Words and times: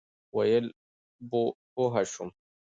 ویل 0.35 0.65
بوه 1.75 2.01
سوم. 2.13 2.29